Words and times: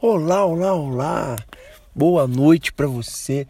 Olá, 0.00 0.46
olá, 0.46 0.74
olá. 0.74 1.36
Boa 1.92 2.24
noite 2.28 2.72
para 2.72 2.86
você. 2.86 3.48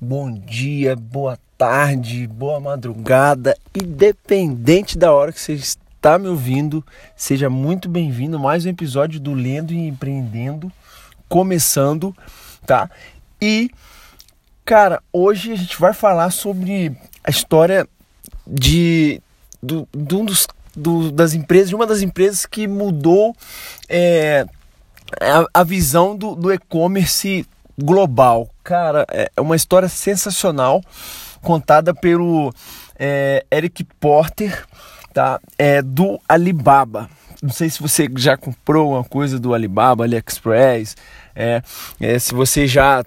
Bom 0.00 0.28
dia, 0.32 0.96
boa 0.96 1.38
tarde, 1.56 2.26
boa 2.26 2.58
madrugada, 2.58 3.56
independente 3.72 4.98
da 4.98 5.12
hora 5.12 5.32
que 5.32 5.40
você 5.40 5.52
está 5.52 6.18
me 6.18 6.26
ouvindo, 6.26 6.84
seja 7.14 7.48
muito 7.48 7.88
bem-vindo 7.88 8.40
mais 8.40 8.66
um 8.66 8.70
episódio 8.70 9.20
do 9.20 9.32
Lendo 9.32 9.72
e 9.72 9.86
Empreendendo, 9.86 10.72
começando, 11.28 12.12
tá? 12.66 12.90
E 13.40 13.70
cara, 14.64 15.00
hoje 15.12 15.52
a 15.52 15.56
gente 15.56 15.78
vai 15.78 15.92
falar 15.92 16.30
sobre 16.30 16.90
a 17.22 17.30
história 17.30 17.86
de, 18.44 19.22
do, 19.62 19.88
de 19.96 20.16
um 20.16 20.24
dos 20.24 20.48
do, 20.74 21.12
das 21.12 21.34
empresas, 21.34 21.68
de 21.68 21.76
uma 21.76 21.86
das 21.86 22.02
empresas 22.02 22.46
que 22.46 22.66
mudou 22.66 23.32
é, 23.88 24.44
a, 25.20 25.60
a, 25.60 25.64
visão 25.64 26.16
do, 26.16 26.34
do 26.34 26.52
e-commerce 26.52 27.46
global. 27.78 28.48
Cara, 28.62 29.06
é, 29.10 29.30
é 29.36 29.40
uma 29.40 29.56
história 29.56 29.88
sensacional 29.88 30.80
contada 31.42 31.94
pelo 31.94 32.52
é, 32.98 33.44
Eric 33.52 33.84
Porter, 34.00 34.66
tá? 35.12 35.40
É, 35.58 35.82
do 35.82 36.18
Alibaba. 36.28 37.08
Não 37.42 37.50
sei 37.50 37.68
se 37.68 37.82
você 37.82 38.08
já 38.16 38.36
comprou 38.36 38.92
uma 38.92 39.04
coisa 39.04 39.38
do 39.38 39.52
Alibaba, 39.52 40.04
AliExpress, 40.04 40.96
é, 41.36 41.62
é, 42.00 42.18
se 42.18 42.32
você 42.32 42.66
já 42.66 43.04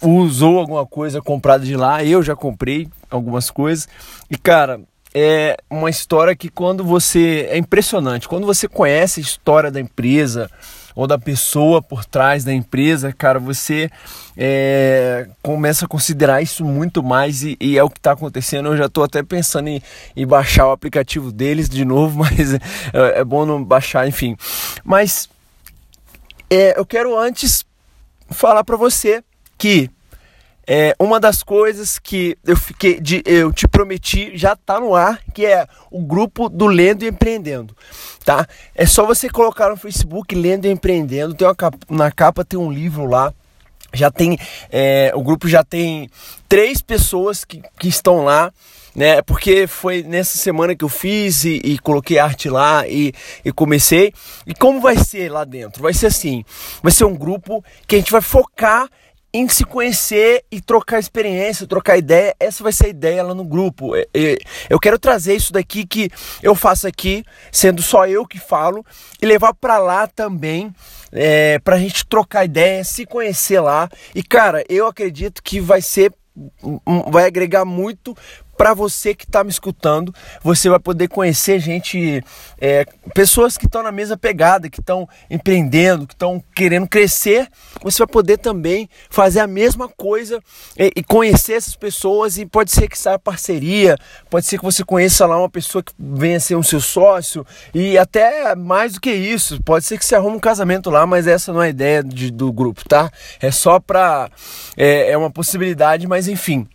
usou 0.00 0.58
alguma 0.58 0.84
coisa 0.84 1.20
comprada 1.22 1.64
de 1.64 1.76
lá, 1.76 2.02
eu 2.02 2.22
já 2.22 2.34
comprei 2.34 2.88
algumas 3.08 3.50
coisas. 3.50 3.88
E 4.28 4.36
cara, 4.36 4.80
é 5.14 5.56
uma 5.70 5.90
história 5.90 6.34
que 6.34 6.48
quando 6.48 6.82
você 6.82 7.46
é 7.50 7.58
impressionante, 7.58 8.28
quando 8.28 8.46
você 8.46 8.66
conhece 8.66 9.20
a 9.20 9.22
história 9.22 9.70
da 9.70 9.80
empresa 9.80 10.50
ou 10.94 11.06
da 11.06 11.18
pessoa 11.18 11.80
por 11.82 12.04
trás 12.04 12.44
da 12.44 12.52
empresa, 12.52 13.12
cara, 13.12 13.38
você 13.38 13.90
é, 14.36 15.28
começa 15.42 15.84
a 15.84 15.88
considerar 15.88 16.42
isso 16.42 16.64
muito 16.64 17.02
mais 17.02 17.42
e, 17.42 17.56
e 17.60 17.78
é 17.78 17.82
o 17.82 17.90
que 17.90 17.98
está 17.98 18.12
acontecendo. 18.12 18.68
Eu 18.68 18.76
já 18.76 18.86
estou 18.86 19.04
até 19.04 19.22
pensando 19.22 19.68
em, 19.68 19.82
em, 20.16 20.26
baixar 20.26 20.66
o 20.66 20.72
aplicativo 20.72 21.32
deles 21.32 21.68
de 21.68 21.84
novo, 21.84 22.18
mas 22.22 22.54
é, 22.54 22.60
é 22.92 23.24
bom 23.24 23.44
não 23.44 23.62
baixar, 23.62 24.06
enfim. 24.06 24.36
Mas 24.84 25.28
é, 26.50 26.78
eu 26.78 26.84
quero 26.84 27.18
antes 27.18 27.64
falar 28.30 28.64
para 28.64 28.76
você 28.76 29.22
que 29.56 29.90
é, 30.74 30.96
uma 30.98 31.20
das 31.20 31.42
coisas 31.42 31.98
que 31.98 32.34
eu 32.46 32.56
fiquei 32.56 32.98
de, 32.98 33.22
eu 33.26 33.52
te 33.52 33.68
prometi 33.68 34.34
já 34.34 34.54
está 34.54 34.80
no 34.80 34.94
ar, 34.94 35.20
que 35.34 35.44
é 35.44 35.66
o 35.90 36.00
grupo 36.00 36.48
do 36.48 36.66
Lendo 36.66 37.04
e 37.04 37.08
Empreendendo, 37.08 37.76
tá? 38.24 38.48
É 38.74 38.86
só 38.86 39.04
você 39.04 39.28
colocar 39.28 39.68
no 39.68 39.76
Facebook 39.76 40.34
Lendo 40.34 40.66
e 40.66 40.70
Empreendendo, 40.70 41.34
tem 41.34 41.46
uma 41.46 41.54
capa, 41.54 41.76
na 41.90 42.10
capa 42.10 42.42
tem 42.42 42.58
um 42.58 42.72
livro 42.72 43.04
lá. 43.04 43.34
Já 43.92 44.10
tem, 44.10 44.38
é, 44.70 45.12
o 45.14 45.22
grupo 45.22 45.46
já 45.46 45.62
tem 45.62 46.08
três 46.48 46.80
pessoas 46.80 47.44
que, 47.44 47.60
que 47.78 47.88
estão 47.88 48.24
lá, 48.24 48.50
né? 48.96 49.20
Porque 49.20 49.66
foi 49.66 50.02
nessa 50.02 50.38
semana 50.38 50.74
que 50.74 50.82
eu 50.82 50.88
fiz 50.88 51.44
e, 51.44 51.60
e 51.62 51.78
coloquei 51.80 52.18
arte 52.18 52.48
lá 52.48 52.88
e, 52.88 53.12
e 53.44 53.52
comecei. 53.52 54.14
E 54.46 54.54
como 54.54 54.80
vai 54.80 54.96
ser 54.96 55.30
lá 55.30 55.44
dentro? 55.44 55.82
Vai 55.82 55.92
ser 55.92 56.06
assim: 56.06 56.42
vai 56.82 56.90
ser 56.90 57.04
um 57.04 57.14
grupo 57.14 57.62
que 57.86 57.96
a 57.96 57.98
gente 57.98 58.10
vai 58.10 58.22
focar 58.22 58.88
em 59.34 59.48
se 59.48 59.64
conhecer 59.64 60.44
e 60.50 60.60
trocar 60.60 60.98
experiência, 60.98 61.66
trocar 61.66 61.96
ideia. 61.96 62.34
Essa 62.38 62.62
vai 62.62 62.72
ser 62.72 62.86
a 62.86 62.90
ideia 62.90 63.22
lá 63.22 63.34
no 63.34 63.44
grupo. 63.44 63.92
Eu 64.68 64.78
quero 64.78 64.98
trazer 64.98 65.34
isso 65.34 65.52
daqui 65.52 65.86
que 65.86 66.10
eu 66.42 66.54
faço 66.54 66.86
aqui, 66.86 67.24
sendo 67.50 67.82
só 67.82 68.06
eu 68.06 68.26
que 68.26 68.38
falo, 68.38 68.84
e 69.20 69.26
levar 69.26 69.54
para 69.54 69.78
lá 69.78 70.06
também, 70.06 70.72
é, 71.10 71.58
para 71.60 71.76
a 71.76 71.78
gente 71.78 72.06
trocar 72.06 72.44
ideia, 72.44 72.84
se 72.84 73.06
conhecer 73.06 73.60
lá. 73.60 73.88
E 74.14 74.22
cara, 74.22 74.64
eu 74.68 74.86
acredito 74.86 75.42
que 75.42 75.60
vai 75.60 75.80
ser 75.80 76.12
vai 77.10 77.26
agregar 77.26 77.64
muito 77.64 78.16
para 78.62 78.74
você 78.74 79.12
que 79.12 79.24
está 79.24 79.42
me 79.42 79.50
escutando, 79.50 80.14
você 80.40 80.70
vai 80.70 80.78
poder 80.78 81.08
conhecer 81.08 81.58
gente, 81.58 82.22
é, 82.60 82.86
pessoas 83.12 83.58
que 83.58 83.66
estão 83.66 83.82
na 83.82 83.90
mesma 83.90 84.16
pegada, 84.16 84.70
que 84.70 84.78
estão 84.78 85.08
empreendendo, 85.28 86.06
que 86.06 86.14
estão 86.14 86.40
querendo 86.54 86.86
crescer. 86.86 87.48
Você 87.82 87.98
vai 87.98 88.06
poder 88.06 88.38
também 88.38 88.88
fazer 89.10 89.40
a 89.40 89.48
mesma 89.48 89.88
coisa 89.88 90.40
e, 90.78 90.92
e, 90.94 91.02
conhecer 91.02 91.54
essas 91.54 91.74
pessoas. 91.74 92.38
E 92.38 92.46
pode 92.46 92.70
ser 92.70 92.86
que 92.86 92.96
saia 92.96 93.18
parceria, 93.18 93.98
pode 94.30 94.46
ser 94.46 94.58
que 94.58 94.64
você 94.64 94.84
conheça 94.84 95.26
lá 95.26 95.36
uma 95.36 95.50
pessoa 95.50 95.82
que 95.82 95.92
venha 95.98 96.38
ser 96.38 96.54
um 96.54 96.62
seu 96.62 96.80
sócio 96.80 97.44
e 97.74 97.98
até 97.98 98.54
mais 98.54 98.92
do 98.92 99.00
que 99.00 99.10
isso. 99.10 99.60
Pode 99.64 99.84
ser 99.84 99.98
que 99.98 100.04
você 100.04 100.14
arrume 100.14 100.36
um 100.36 100.40
casamento 100.40 100.88
lá, 100.88 101.04
mas 101.04 101.26
essa 101.26 101.52
não 101.52 101.60
é 101.60 101.66
a 101.66 101.70
ideia 101.70 102.00
de, 102.00 102.30
do 102.30 102.52
grupo, 102.52 102.88
tá? 102.88 103.10
É 103.40 103.50
só 103.50 103.80
para 103.80 104.30
é, 104.76 105.10
é 105.10 105.18
uma 105.18 105.32
possibilidade, 105.32 106.06
mas 106.06 106.28
enfim. 106.28 106.68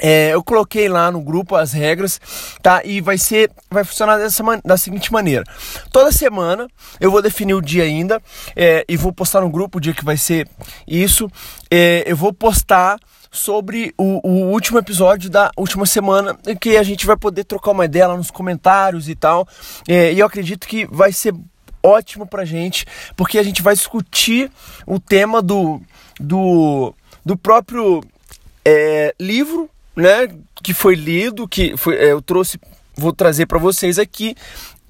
É, 0.00 0.30
eu 0.30 0.42
coloquei 0.42 0.88
lá 0.88 1.10
no 1.10 1.20
grupo 1.20 1.54
as 1.54 1.72
regras, 1.72 2.18
tá? 2.62 2.82
E 2.84 3.00
vai 3.00 3.18
ser, 3.18 3.50
vai 3.70 3.84
funcionar 3.84 4.16
dessa 4.16 4.42
da 4.64 4.76
seguinte 4.76 5.12
maneira: 5.12 5.44
toda 5.92 6.10
semana 6.10 6.66
eu 6.98 7.10
vou 7.10 7.20
definir 7.20 7.54
o 7.54 7.60
dia 7.60 7.84
ainda 7.84 8.20
é, 8.56 8.84
e 8.88 8.96
vou 8.96 9.12
postar 9.12 9.42
no 9.42 9.50
grupo 9.50 9.78
o 9.78 9.80
dia 9.80 9.92
que 9.92 10.04
vai 10.04 10.16
ser 10.16 10.48
isso. 10.86 11.30
É, 11.70 12.04
eu 12.06 12.16
vou 12.16 12.32
postar 12.32 12.98
sobre 13.30 13.94
o, 13.96 14.26
o, 14.26 14.50
último 14.50 14.78
episódio 14.78 15.30
da 15.30 15.50
última 15.56 15.86
semana, 15.86 16.36
que 16.60 16.76
a 16.76 16.82
gente 16.82 17.06
vai 17.06 17.16
poder 17.16 17.44
trocar 17.44 17.70
uma 17.70 17.86
ideia 17.86 18.06
lá 18.06 18.16
nos 18.16 18.30
comentários 18.30 19.08
e 19.08 19.14
tal. 19.14 19.46
É, 19.88 20.12
e 20.12 20.18
eu 20.18 20.26
acredito 20.26 20.66
que 20.66 20.86
vai 20.86 21.12
ser 21.12 21.34
ótimo 21.82 22.26
pra 22.26 22.44
gente, 22.44 22.86
porque 23.16 23.38
a 23.38 23.42
gente 23.42 23.62
vai 23.62 23.74
discutir 23.74 24.50
o 24.86 25.00
tema 25.00 25.42
do, 25.42 25.80
do, 26.20 26.94
do 27.24 27.36
próprio 27.36 28.02
é, 28.64 29.14
livro 29.18 29.68
né, 29.96 30.28
que 30.62 30.72
foi 30.74 30.94
lido, 30.94 31.48
que 31.48 31.76
foi, 31.76 31.96
é, 31.96 32.12
eu 32.12 32.22
trouxe, 32.22 32.58
vou 32.96 33.12
trazer 33.12 33.46
para 33.46 33.58
vocês 33.58 33.98
aqui. 33.98 34.36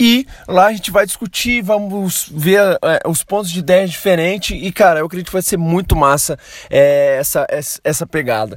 E 0.04 0.26
lá 0.48 0.66
a 0.66 0.72
gente 0.72 0.90
vai 0.90 1.06
discutir, 1.06 1.62
vamos 1.62 2.28
ver 2.34 2.60
é, 2.82 3.00
os 3.06 3.22
pontos 3.22 3.50
de 3.50 3.60
ideias 3.60 3.90
diferentes. 3.90 4.58
E, 4.60 4.72
cara, 4.72 5.00
eu 5.00 5.06
acredito 5.06 5.26
que 5.28 5.32
vai 5.32 5.42
ser 5.42 5.56
muito 5.56 5.94
massa 5.94 6.36
é, 6.68 7.18
essa, 7.20 7.46
essa, 7.84 8.06
pegada, 8.06 8.56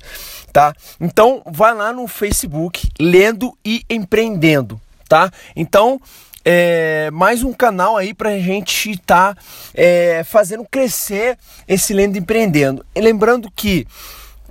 tá? 0.51 0.73
Então, 0.99 1.43
vai 1.45 1.73
lá 1.75 1.93
no 1.93 2.07
Facebook, 2.07 2.89
Lendo 2.99 3.55
e 3.63 3.83
Empreendendo, 3.87 4.81
tá? 5.07 5.29
Então, 5.55 6.01
é, 6.43 7.11
mais 7.11 7.43
um 7.43 7.53
canal 7.53 7.95
aí 7.95 8.13
para 8.13 8.29
a 8.29 8.39
gente 8.39 8.91
estar 8.91 9.35
tá, 9.35 9.41
é, 9.73 10.23
fazendo 10.23 10.65
crescer 10.65 11.37
esse 11.67 11.93
Lendo 11.93 12.17
Empreendendo. 12.17 12.83
E 12.95 13.01
lembrando 13.01 13.51
que 13.55 13.85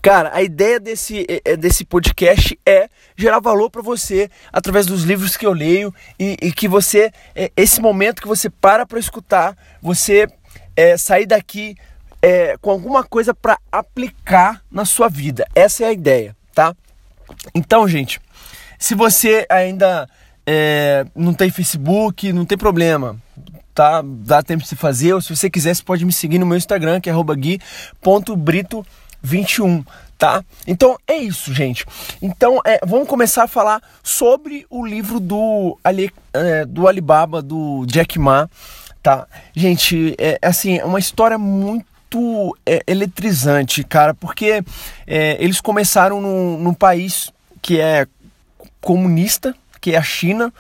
Cara, 0.05 0.33
a 0.35 0.43
ideia 0.43 0.79
desse, 0.79 1.25
é, 1.27 1.53
é, 1.53 1.57
desse 1.57 1.83
podcast 1.83 2.61
é 2.67 2.91
gerar 3.17 3.41
valor 3.41 3.71
para 3.71 3.81
você 3.81 4.31
através 4.53 4.85
dos 4.85 5.03
livros 5.03 5.35
que 5.35 5.47
eu 5.47 5.53
leio 5.55 5.95
e, 6.21 6.37
e, 6.43 6.53
que 6.53 6.69
você, 6.69 7.11
é, 7.35 7.51
esse 7.57 7.81
momento 7.81 8.21
que 8.21 8.29
você 8.29 8.51
para 8.51 8.85
para 8.85 8.99
escutar, 8.99 9.57
você 9.81 10.29
é, 10.77 10.99
sair 10.99 11.25
daqui 11.25 11.75
é, 12.21 12.55
com 12.61 12.71
alguma 12.71 13.03
coisa 13.03 13.33
para 13.33 13.59
aplicar 13.73 14.63
na 14.71 14.85
sua 14.85 15.09
vida. 15.09 15.47
Essa 15.55 15.85
é 15.85 15.87
a 15.87 15.93
ideia, 15.95 16.37
tá? 16.55 16.77
Então, 17.55 17.89
gente, 17.89 18.21
se 18.79 18.95
você 18.95 19.47
ainda 19.49 20.07
é, 20.47 21.07
não 21.17 21.33
tem 21.33 21.51
Facebook, 21.51 22.31
não 22.31 22.45
tem 22.45 22.59
problema 22.59 23.19
tá? 23.75 24.03
Dá 24.05 24.41
tempo 24.41 24.63
de 24.63 24.69
se 24.69 24.77
fazer, 24.77 25.15
ou 25.15 25.21
se 25.21 25.35
você 25.35 25.51
quiser, 25.51 25.75
você 25.75 25.83
pode 25.83 26.05
me 26.05 26.13
seguir 26.13 26.39
no 26.39 26.47
meu 26.47 26.57
Instagram, 26.57 27.01
que 27.01 27.11
é 27.11 27.13
gui.brito.com 27.13 28.85
21, 29.25 29.83
tá? 30.19 30.45
Então 30.67 30.99
é 31.09 31.17
isso, 31.17 31.53
gente. 31.53 31.87
Então 32.21 32.61
é, 32.65 32.79
vamos 32.87 33.09
começar 33.09 33.45
a 33.45 33.49
falar 33.49 33.83
sobre 34.03 34.67
o 34.69 34.85
livro 34.87 35.19
do, 35.19 35.79
Ali, 35.83 36.13
é, 36.35 36.67
do 36.67 36.87
Alibaba, 36.87 37.41
do 37.41 37.87
Jack 37.87 38.19
Ma, 38.19 38.49
tá? 39.03 39.27
Gente, 39.57 40.15
é 40.19 40.39
assim, 40.43 40.77
é 40.79 40.85
uma 40.85 40.99
história 40.99 41.39
muito 41.39 42.57
é, 42.67 42.83
eletrizante, 42.87 43.83
cara, 43.83 44.13
porque 44.13 44.63
é, 45.07 45.37
eles 45.43 45.61
começaram 45.61 46.21
num, 46.21 46.59
num 46.59 46.75
país 46.75 47.33
que 47.63 47.81
é 47.81 48.07
comunista, 48.81 49.55
que 49.81 49.95
é 49.95 49.97
a 49.97 50.03
China, 50.03 50.53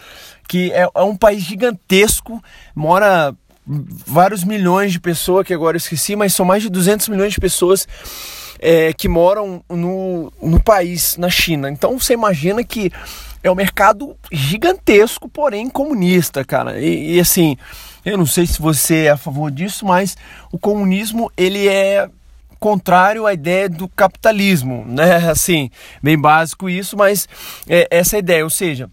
que 0.48 0.72
é, 0.72 0.88
é 0.92 1.02
um 1.02 1.16
país 1.16 1.42
gigantesco, 1.42 2.42
mora 2.74 3.34
vários 3.66 4.44
milhões 4.44 4.92
de 4.92 5.00
pessoas, 5.00 5.46
que 5.46 5.54
agora 5.54 5.76
eu 5.76 5.78
esqueci, 5.78 6.16
mas 6.16 6.34
são 6.34 6.44
mais 6.44 6.62
de 6.62 6.68
200 6.68 7.08
milhões 7.08 7.32
de 7.32 7.40
pessoas 7.40 7.86
é, 8.58 8.92
que 8.92 9.08
moram 9.08 9.62
no, 9.68 10.32
no 10.42 10.62
país, 10.62 11.16
na 11.16 11.30
China. 11.30 11.70
Então 11.70 11.98
você 11.98 12.14
imagina 12.14 12.62
que 12.64 12.90
é 13.42 13.50
um 13.50 13.54
mercado 13.54 14.16
gigantesco, 14.32 15.28
porém 15.28 15.68
comunista, 15.68 16.44
cara. 16.44 16.80
E, 16.80 17.16
e, 17.16 17.20
assim, 17.20 17.56
eu 18.04 18.16
não 18.16 18.26
sei 18.26 18.46
se 18.46 18.60
você 18.60 19.04
é 19.04 19.10
a 19.10 19.16
favor 19.16 19.50
disso, 19.50 19.84
mas 19.84 20.16
o 20.50 20.58
comunismo 20.58 21.30
ele 21.36 21.68
é 21.68 22.08
contrário 22.58 23.26
à 23.26 23.34
ideia 23.34 23.68
do 23.68 23.86
capitalismo, 23.86 24.86
né? 24.86 25.16
Assim, 25.30 25.70
bem 26.02 26.18
básico 26.18 26.70
isso, 26.70 26.96
mas 26.96 27.28
é 27.68 27.86
essa 27.90 28.16
ideia. 28.16 28.42
Ou 28.42 28.48
seja, 28.48 28.88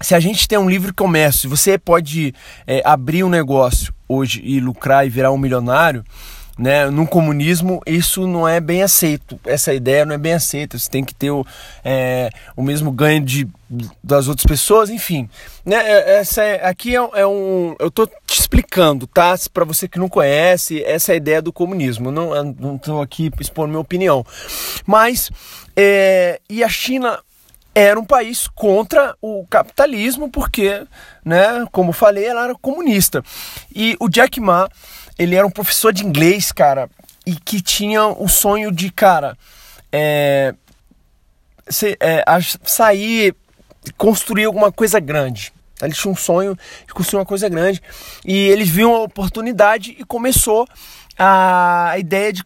se 0.00 0.14
a 0.14 0.20
gente 0.20 0.48
tem 0.48 0.58
um 0.58 0.70
livre 0.70 0.94
comércio, 0.94 1.50
você 1.50 1.76
pode 1.76 2.34
é, 2.66 2.80
abrir 2.84 3.22
um 3.22 3.28
negócio 3.28 3.92
hoje 4.08 4.40
e 4.42 4.60
lucrar 4.60 5.06
e 5.06 5.10
virar 5.10 5.30
um 5.30 5.38
milionário 5.38 6.02
né? 6.58 6.90
No 6.90 7.06
comunismo 7.06 7.80
isso 7.86 8.26
não 8.26 8.46
é 8.46 8.60
bem 8.60 8.82
aceito, 8.82 9.38
essa 9.44 9.72
ideia 9.72 10.04
não 10.04 10.14
é 10.14 10.18
bem 10.18 10.34
aceita. 10.34 10.78
Você 10.78 10.90
tem 10.90 11.04
que 11.04 11.14
ter 11.14 11.30
o, 11.30 11.46
é, 11.84 12.30
o 12.56 12.62
mesmo 12.62 12.90
ganho 12.90 13.24
de, 13.24 13.48
das 14.02 14.28
outras 14.28 14.46
pessoas, 14.46 14.90
enfim. 14.90 15.28
Né? 15.64 15.76
É, 15.76 16.18
essa 16.18 16.42
é, 16.42 16.66
aqui 16.66 16.94
é, 16.94 17.00
é, 17.14 17.26
um, 17.26 17.74
eu 17.78 17.90
tô 17.90 18.06
te 18.06 18.40
explicando, 18.40 19.06
tá? 19.06 19.34
Para 19.52 19.64
você 19.64 19.88
que 19.88 19.98
não 19.98 20.08
conhece, 20.08 20.82
essa 20.84 21.12
é 21.12 21.14
a 21.14 21.16
ideia 21.16 21.42
do 21.42 21.52
comunismo. 21.52 22.10
Não, 22.10 22.44
não 22.44 22.78
tô 22.78 23.00
aqui 23.00 23.30
expondo 23.40 23.68
minha 23.68 23.80
opinião, 23.80 24.24
mas 24.86 25.30
é, 25.76 26.40
e 26.48 26.62
a 26.62 26.68
China 26.68 27.18
era 27.74 27.98
um 27.98 28.04
país 28.04 28.48
contra 28.48 29.16
o 29.20 29.46
capitalismo, 29.48 30.30
porque, 30.30 30.86
né, 31.24 31.66
como 31.72 31.92
falei, 31.92 32.24
ela 32.26 32.44
era 32.44 32.54
comunista. 32.54 33.22
E 33.74 33.96
o 33.98 34.08
Jack 34.08 34.40
Ma, 34.40 34.68
ele 35.18 35.36
era 35.36 35.46
um 35.46 35.50
professor 35.50 35.92
de 35.92 36.04
inglês, 36.04 36.52
cara, 36.52 36.88
e 37.26 37.34
que 37.34 37.60
tinha 37.60 38.06
o 38.06 38.28
sonho 38.28 38.72
de, 38.72 38.90
cara, 38.90 39.36
é, 39.90 40.54
se, 41.68 41.96
é, 42.00 42.24
sair, 42.64 43.34
construir 43.96 44.44
alguma 44.44 44.72
coisa 44.72 44.98
grande. 44.98 45.52
Ele 45.80 45.92
tinha 45.92 46.12
um 46.12 46.16
sonho 46.16 46.56
de 46.86 46.94
construir 46.94 47.20
uma 47.20 47.26
coisa 47.26 47.48
grande. 47.48 47.82
E 48.24 48.48
eles 48.48 48.68
viam 48.68 48.94
a 48.94 49.00
oportunidade 49.00 49.96
e 49.98 50.04
começou 50.04 50.66
a 51.18 51.94
ideia 51.98 52.32
de, 52.32 52.42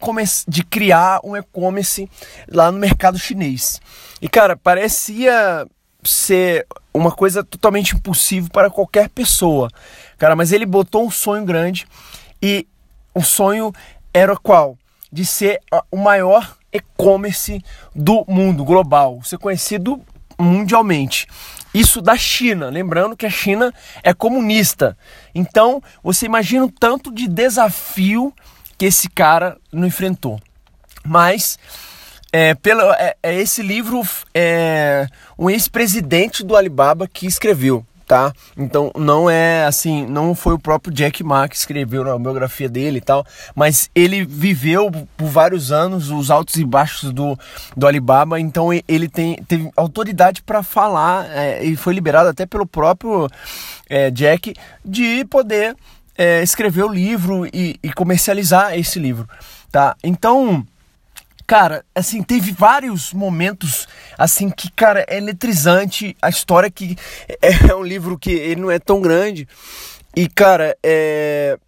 de 0.48 0.64
criar 0.64 1.20
um 1.22 1.36
e-commerce 1.36 2.10
lá 2.48 2.72
no 2.72 2.78
mercado 2.78 3.18
chinês. 3.18 3.80
E 4.20 4.28
cara, 4.28 4.56
parecia 4.56 5.66
ser 6.02 6.66
uma 6.92 7.12
coisa 7.12 7.44
totalmente 7.44 7.94
impossível 7.94 8.50
para 8.50 8.70
qualquer 8.70 9.08
pessoa. 9.08 9.70
Cara, 10.18 10.34
mas 10.34 10.52
ele 10.52 10.64
botou 10.64 11.06
um 11.06 11.10
sonho 11.10 11.44
grande 11.44 11.86
e 12.42 12.66
o 13.14 13.22
sonho 13.22 13.72
era 14.12 14.36
qual? 14.36 14.78
De 15.12 15.24
ser 15.24 15.60
o 15.90 15.96
maior 15.96 16.56
e-commerce 16.72 17.62
do 17.94 18.24
mundo 18.28 18.64
global, 18.64 19.20
ser 19.22 19.38
conhecido 19.38 20.00
mundialmente. 20.38 21.26
Isso 21.72 22.00
da 22.00 22.16
China, 22.16 22.68
lembrando 22.68 23.16
que 23.16 23.26
a 23.26 23.30
China 23.30 23.72
é 24.02 24.14
comunista. 24.14 24.96
Então, 25.34 25.82
você 26.02 26.26
imagina 26.26 26.64
o 26.64 26.72
tanto 26.72 27.12
de 27.12 27.28
desafio 27.28 28.32
que 28.78 28.86
esse 28.86 29.08
cara 29.08 29.56
não 29.72 29.86
enfrentou. 29.86 30.40
Mas 31.04 31.58
é, 32.32 32.54
pelo, 32.54 32.82
é, 32.92 33.14
é 33.22 33.34
esse 33.34 33.62
livro 33.62 34.02
é 34.34 35.06
um 35.38 35.48
ex-presidente 35.48 36.44
do 36.44 36.56
Alibaba 36.56 37.06
que 37.06 37.26
escreveu, 37.26 37.86
tá? 38.06 38.32
Então 38.56 38.92
não 38.96 39.28
é 39.28 39.64
assim, 39.64 40.06
não 40.06 40.34
foi 40.34 40.54
o 40.54 40.58
próprio 40.58 40.94
Jack 40.94 41.24
Ma 41.24 41.48
que 41.48 41.56
escreveu 41.56 42.04
na 42.04 42.18
biografia 42.18 42.68
dele 42.68 42.98
e 42.98 43.00
tal, 43.00 43.26
mas 43.54 43.90
ele 43.94 44.24
viveu 44.24 44.90
por 45.16 45.26
vários 45.26 45.72
anos 45.72 46.10
os 46.10 46.30
altos 46.30 46.54
e 46.56 46.64
baixos 46.64 47.12
do, 47.12 47.36
do 47.76 47.86
Alibaba, 47.86 48.38
então 48.38 48.70
ele 48.86 49.08
tem, 49.08 49.36
teve 49.48 49.70
autoridade 49.76 50.42
para 50.42 50.62
falar 50.62 51.26
é, 51.30 51.64
e 51.64 51.76
foi 51.76 51.94
liberado 51.94 52.28
até 52.28 52.46
pelo 52.46 52.66
próprio 52.66 53.28
é, 53.88 54.10
Jack 54.10 54.54
de 54.84 55.24
poder 55.24 55.76
é, 56.16 56.42
escrever 56.42 56.84
o 56.84 56.92
livro 56.92 57.46
e, 57.46 57.76
e 57.82 57.92
comercializar 57.92 58.78
esse 58.78 58.98
livro, 58.98 59.28
tá? 59.70 59.96
Então 60.02 60.64
Cara, 61.46 61.84
assim, 61.94 62.22
teve 62.22 62.50
vários 62.50 63.12
momentos, 63.12 63.86
assim, 64.18 64.50
que, 64.50 64.70
cara, 64.70 65.04
é 65.08 65.16
eletrizante. 65.16 66.16
A 66.20 66.28
história 66.28 66.70
que 66.70 66.96
é 67.40 67.74
um 67.74 67.84
livro 67.84 68.18
que 68.18 68.30
ele 68.30 68.60
não 68.60 68.70
é 68.70 68.78
tão 68.78 69.00
grande. 69.00 69.46
E, 70.14 70.28
cara, 70.28 70.76
é... 70.82 71.58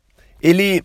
Ele... 0.43 0.85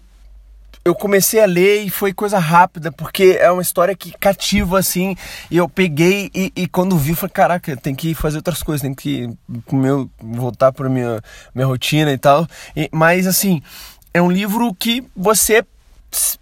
Eu 0.86 0.94
comecei 0.94 1.42
a 1.42 1.46
ler 1.46 1.84
e 1.86 1.90
foi 1.90 2.12
coisa 2.12 2.38
rápida, 2.38 2.92
porque 2.92 3.38
é 3.40 3.50
uma 3.50 3.62
história 3.62 3.96
que 3.96 4.12
cativa, 4.12 4.78
assim. 4.78 5.16
E 5.50 5.56
eu 5.56 5.70
peguei 5.70 6.30
e, 6.36 6.52
e 6.54 6.68
quando 6.68 6.98
vi, 6.98 7.16
falei, 7.16 7.32
caraca, 7.32 7.78
tem 7.78 7.96
que 7.96 8.14
fazer 8.14 8.36
outras 8.36 8.62
coisas, 8.62 8.82
tem 8.82 8.94
que 8.94 9.30
meu, 9.72 10.10
voltar 10.22 10.74
para 10.74 10.90
minha, 10.90 11.22
minha 11.56 11.66
rotina 11.66 12.12
e 12.12 12.18
tal. 12.18 12.46
E, 12.76 12.90
mas, 12.92 13.26
assim, 13.26 13.62
é 14.14 14.22
um 14.22 14.30
livro 14.30 14.74
que 14.74 15.04
você 15.16 15.66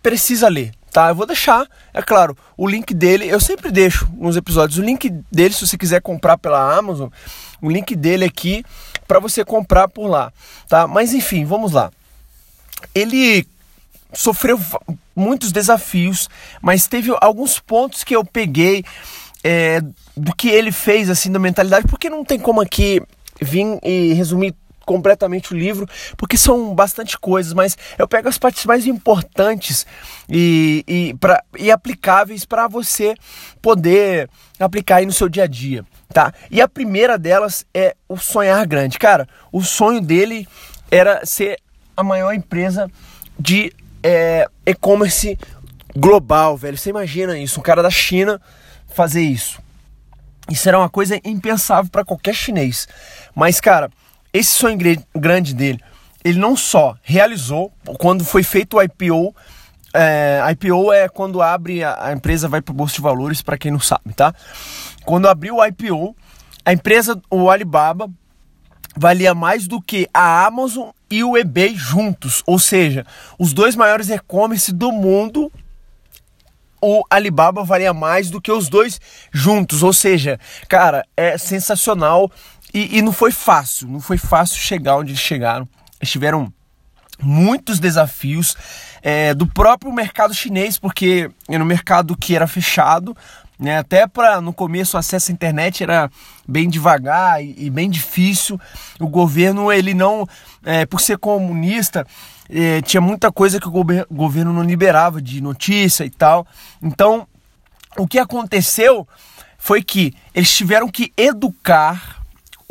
precisa 0.01 0.49
ler, 0.49 0.71
tá? 0.91 1.09
Eu 1.09 1.15
vou 1.15 1.25
deixar, 1.25 1.65
é 1.93 2.01
claro, 2.01 2.37
o 2.57 2.67
link 2.67 2.93
dele, 2.93 3.27
eu 3.27 3.39
sempre 3.39 3.71
deixo 3.71 4.07
nos 4.17 4.35
episódios 4.35 4.77
o 4.77 4.83
link 4.83 5.09
dele 5.31 5.53
se 5.53 5.65
você 5.65 5.77
quiser 5.77 6.01
comprar 6.01 6.37
pela 6.37 6.77
Amazon, 6.77 7.09
o 7.61 7.69
link 7.69 7.95
dele 7.95 8.25
aqui 8.25 8.63
para 9.07 9.19
você 9.19 9.43
comprar 9.45 9.87
por 9.87 10.07
lá, 10.07 10.31
tá? 10.67 10.87
Mas 10.87 11.13
enfim, 11.13 11.45
vamos 11.45 11.71
lá. 11.71 11.91
Ele 12.93 13.47
sofreu 14.13 14.59
muitos 15.15 15.51
desafios, 15.51 16.29
mas 16.61 16.87
teve 16.87 17.15
alguns 17.21 17.59
pontos 17.59 18.03
que 18.03 18.15
eu 18.15 18.25
peguei 18.25 18.83
é, 19.43 19.81
do 20.15 20.35
que 20.35 20.49
ele 20.49 20.71
fez 20.71 21.09
assim 21.09 21.31
da 21.31 21.39
mentalidade, 21.39 21.87
porque 21.87 22.09
não 22.09 22.25
tem 22.25 22.39
como 22.39 22.61
aqui 22.61 23.01
vir 23.41 23.79
e 23.83 24.13
resumir 24.13 24.53
completamente 24.85 25.53
o 25.53 25.57
livro, 25.57 25.87
porque 26.17 26.37
são 26.37 26.73
bastante 26.73 27.17
coisas, 27.17 27.53
mas 27.53 27.77
eu 27.97 28.07
pego 28.07 28.27
as 28.27 28.37
partes 28.37 28.65
mais 28.65 28.85
importantes 28.85 29.85
e, 30.29 30.83
e, 30.87 31.13
pra, 31.19 31.43
e 31.57 31.71
aplicáveis 31.71 32.45
para 32.45 32.67
você 32.67 33.15
poder 33.61 34.29
aplicar 34.59 34.97
aí 34.97 35.05
no 35.05 35.13
seu 35.13 35.29
dia 35.29 35.43
a 35.43 35.47
dia, 35.47 35.85
tá? 36.13 36.33
E 36.49 36.61
a 36.61 36.67
primeira 36.67 37.17
delas 37.17 37.65
é 37.73 37.95
o 38.07 38.17
sonhar 38.17 38.65
grande. 38.65 38.99
Cara, 38.99 39.27
o 39.51 39.63
sonho 39.63 40.01
dele 40.01 40.47
era 40.89 41.25
ser 41.25 41.57
a 41.95 42.03
maior 42.03 42.33
empresa 42.33 42.89
de 43.39 43.73
é, 44.03 44.47
e-commerce 44.65 45.37
global, 45.95 46.57
velho. 46.57 46.77
Você 46.77 46.89
imagina 46.89 47.37
isso, 47.37 47.59
um 47.59 47.63
cara 47.63 47.81
da 47.81 47.89
China 47.89 48.41
fazer 48.93 49.21
isso. 49.21 49.59
Isso 50.49 50.67
era 50.67 50.77
uma 50.77 50.89
coisa 50.89 51.19
impensável 51.23 51.89
para 51.89 52.03
qualquer 52.03 52.33
chinês. 52.33 52.87
Mas, 53.33 53.61
cara, 53.61 53.89
esse 54.33 54.51
sonho 54.51 54.77
grande 55.15 55.53
dele, 55.53 55.79
ele 56.23 56.39
não 56.39 56.55
só 56.55 56.95
realizou, 57.01 57.71
quando 57.97 58.23
foi 58.23 58.43
feito 58.43 58.77
o 58.77 58.81
IPO, 58.81 59.35
é, 59.93 60.41
IPO 60.51 60.93
é 60.93 61.09
quando 61.09 61.41
abre, 61.41 61.83
a, 61.83 62.07
a 62.07 62.13
empresa 62.13 62.47
vai 62.47 62.61
para 62.61 62.71
o 62.71 62.75
Bolsa 62.75 62.95
de 62.95 63.01
Valores, 63.01 63.41
para 63.41 63.57
quem 63.57 63.71
não 63.71 63.79
sabe, 63.79 64.13
tá? 64.15 64.33
Quando 65.03 65.27
abriu 65.27 65.57
o 65.57 65.65
IPO, 65.65 66.15
a 66.63 66.71
empresa, 66.71 67.19
o 67.29 67.49
Alibaba, 67.49 68.09
valia 68.95 69.33
mais 69.33 69.67
do 69.67 69.81
que 69.81 70.07
a 70.13 70.45
Amazon 70.45 70.89
e 71.09 71.23
o 71.23 71.37
eBay 71.37 71.75
juntos, 71.75 72.43
ou 72.45 72.59
seja, 72.59 73.05
os 73.37 73.51
dois 73.51 73.75
maiores 73.75 74.09
e-commerce 74.09 74.71
do 74.71 74.91
mundo 74.91 75.51
o 76.81 77.03
Alibaba 77.09 77.63
valia 77.63 77.93
mais 77.93 78.29
do 78.31 78.41
que 78.41 78.51
os 78.51 78.67
dois 78.67 78.99
juntos. 79.31 79.83
Ou 79.83 79.93
seja, 79.93 80.39
cara, 80.67 81.05
é 81.15 81.37
sensacional 81.37 82.29
e, 82.73 82.97
e 82.97 83.01
não 83.01 83.11
foi 83.11 83.31
fácil, 83.31 83.87
não 83.87 83.99
foi 83.99 84.17
fácil 84.17 84.57
chegar 84.57 84.97
onde 84.97 85.11
eles 85.11 85.21
chegaram. 85.21 85.67
Eles 85.99 86.11
tiveram 86.11 86.51
muitos 87.21 87.79
desafios 87.79 88.55
é, 89.01 89.33
do 89.33 89.45
próprio 89.45 89.91
mercado 89.91 90.33
chinês, 90.33 90.77
porque 90.77 91.29
era 91.47 91.63
um 91.63 91.67
mercado 91.67 92.17
que 92.17 92.35
era 92.35 92.47
fechado, 92.47 93.15
né? 93.59 93.77
até 93.77 94.07
para 94.07 94.41
no 94.41 94.51
começo 94.51 94.97
o 94.97 94.99
acesso 94.99 95.31
à 95.31 95.33
internet 95.33 95.83
era 95.83 96.09
bem 96.47 96.67
devagar 96.67 97.43
e, 97.43 97.55
e 97.57 97.69
bem 97.69 97.89
difícil. 97.89 98.59
O 98.99 99.07
governo, 99.07 99.71
ele 99.71 99.93
não, 99.93 100.27
é, 100.65 100.85
por 100.85 100.99
ser 100.99 101.17
comunista, 101.17 102.05
é, 102.49 102.81
tinha 102.81 103.01
muita 103.01 103.31
coisa 103.31 103.59
que 103.59 103.67
o 103.67 104.05
governo 104.11 104.51
não 104.51 104.63
liberava 104.63 105.21
de 105.21 105.41
notícia 105.41 106.03
e 106.03 106.09
tal. 106.09 106.45
Então, 106.81 107.27
o 107.97 108.07
que 108.07 108.17
aconteceu 108.17 109.07
foi 109.57 109.83
que 109.83 110.13
eles 110.33 110.51
tiveram 110.55 110.89
que 110.89 111.13
educar 111.15 112.20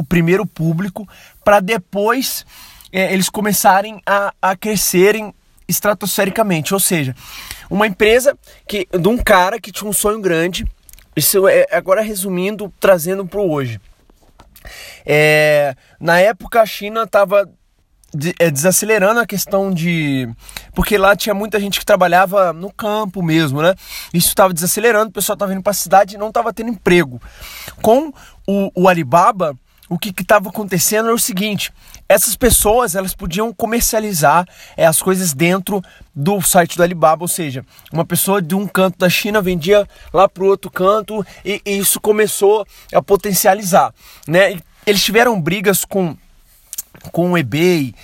o 0.00 0.04
primeiro 0.04 0.46
público 0.46 1.08
para 1.44 1.60
depois 1.60 2.44
é, 2.92 3.12
eles 3.12 3.28
começarem 3.28 4.00
a, 4.06 4.32
a 4.40 4.56
crescerem 4.56 5.34
estratosfericamente. 5.68 6.74
Ou 6.74 6.80
seja, 6.80 7.14
uma 7.68 7.86
empresa 7.86 8.36
que 8.66 8.88
de 8.90 9.08
um 9.08 9.18
cara 9.18 9.60
que 9.60 9.70
tinha 9.72 9.88
um 9.88 9.92
sonho 9.92 10.20
grande. 10.20 10.66
Isso 11.16 11.48
é 11.48 11.66
agora 11.72 12.02
resumindo, 12.02 12.72
trazendo 12.78 13.26
para 13.26 13.40
hoje. 13.40 13.80
É, 15.04 15.74
na 15.98 16.20
época 16.20 16.60
a 16.60 16.66
China 16.66 17.02
estava 17.02 17.48
é, 18.38 18.50
desacelerando 18.50 19.20
a 19.20 19.26
questão 19.26 19.72
de. 19.72 20.28
Porque 20.74 20.98
lá 20.98 21.14
tinha 21.14 21.34
muita 21.34 21.60
gente 21.60 21.78
que 21.78 21.86
trabalhava 21.86 22.52
no 22.52 22.72
campo 22.72 23.22
mesmo, 23.22 23.62
né? 23.62 23.74
Isso 24.12 24.28
estava 24.28 24.52
desacelerando, 24.52 25.10
o 25.10 25.12
pessoal 25.12 25.34
estava 25.34 25.52
vindo 25.52 25.62
para 25.62 25.70
a 25.70 25.74
cidade 25.74 26.14
e 26.14 26.18
não 26.18 26.28
estava 26.28 26.52
tendo 26.52 26.70
emprego. 26.70 27.20
Com 27.82 28.12
o, 28.46 28.70
o 28.74 28.88
Alibaba, 28.88 29.56
o 29.90 29.98
que 29.98 30.14
estava 30.22 30.48
acontecendo 30.48 31.06
era 31.06 31.14
o 31.14 31.18
seguinte: 31.18 31.72
essas 32.08 32.36
pessoas 32.36 32.94
elas 32.94 33.12
podiam 33.12 33.52
comercializar 33.52 34.46
é, 34.76 34.86
as 34.86 35.02
coisas 35.02 35.34
dentro 35.34 35.82
do 36.14 36.40
site 36.40 36.76
do 36.76 36.82
Alibaba, 36.84 37.24
ou 37.24 37.28
seja, 37.28 37.66
uma 37.92 38.04
pessoa 38.04 38.40
de 38.40 38.54
um 38.54 38.68
canto 38.68 38.98
da 38.98 39.10
China 39.10 39.42
vendia 39.42 39.86
lá 40.12 40.28
para 40.28 40.44
o 40.44 40.46
outro 40.46 40.70
canto 40.70 41.26
e, 41.44 41.60
e, 41.66 41.76
isso 41.78 42.00
começou 42.00 42.64
a 42.94 43.02
potencializar, 43.02 43.92
né? 44.28 44.60
Eles 44.86 45.02
tiveram 45.02 45.40
brigas 45.40 45.84
com 45.84 46.16
com 47.12 47.32
o 47.32 47.38
eBay 47.38 47.94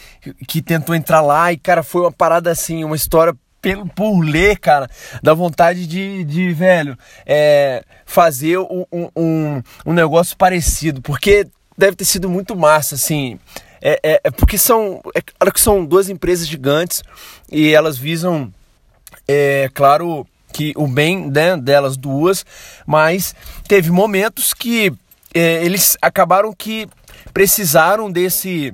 que 0.48 0.62
tentou 0.62 0.94
entrar 0.94 1.20
lá 1.20 1.52
e 1.52 1.56
cara 1.56 1.82
foi 1.82 2.02
uma 2.02 2.12
parada 2.12 2.50
assim, 2.50 2.82
uma 2.82 2.96
história 2.96 3.36
pelo, 3.60 3.86
por 3.86 4.20
ler, 4.20 4.58
cara, 4.58 4.88
dá 5.22 5.34
vontade 5.34 5.86
de, 5.86 6.24
de 6.24 6.52
velho, 6.52 6.96
é, 7.24 7.82
fazer 8.04 8.58
um, 8.58 8.86
um, 8.92 9.62
um 9.84 9.92
negócio 9.92 10.36
parecido, 10.36 11.02
porque 11.02 11.48
deve 11.76 11.96
ter 11.96 12.04
sido 12.04 12.28
muito 12.28 12.56
massa, 12.56 12.94
assim. 12.94 13.38
É, 13.80 14.00
é, 14.02 14.20
é 14.24 14.30
porque 14.30 14.58
são, 14.58 15.00
é 15.14 15.20
claro 15.20 15.52
que 15.52 15.60
são 15.60 15.84
duas 15.84 16.08
empresas 16.08 16.48
gigantes 16.48 17.02
e 17.50 17.72
elas 17.72 17.96
visam, 17.98 18.52
é 19.28 19.70
claro, 19.74 20.26
que 20.52 20.72
o 20.76 20.86
bem 20.86 21.30
né, 21.30 21.56
delas 21.56 21.96
duas, 21.96 22.44
mas 22.86 23.34
teve 23.68 23.90
momentos 23.90 24.54
que 24.54 24.92
é, 25.34 25.62
eles 25.64 25.98
acabaram 26.00 26.52
que 26.52 26.88
precisaram 27.32 28.10
desse 28.10 28.72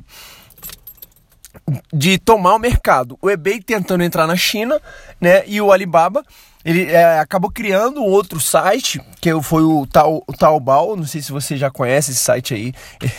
de 1.92 2.18
tomar 2.18 2.54
o 2.54 2.58
mercado. 2.58 3.18
O 3.20 3.28
eBay 3.28 3.60
tentando 3.60 4.04
entrar 4.04 4.26
na 4.26 4.36
China, 4.36 4.80
né? 5.20 5.42
E 5.46 5.60
o 5.60 5.72
Alibaba 5.72 6.24
ele 6.64 6.84
é, 6.84 7.18
acabou 7.18 7.50
criando 7.50 8.04
outro 8.04 8.40
site 8.40 9.00
que 9.20 9.30
foi 9.42 9.62
o, 9.62 9.86
Tao, 9.86 10.22
o 10.26 10.32
Taobao. 10.32 10.96
Não 10.96 11.04
sei 11.04 11.20
se 11.20 11.32
você 11.32 11.56
já 11.56 11.70
conhece 11.70 12.12
esse 12.12 12.20
site 12.20 12.54
aí. 12.54 12.72